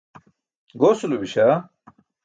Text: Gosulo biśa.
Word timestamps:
Gosulo 0.83 1.21
biśa. 1.25 1.47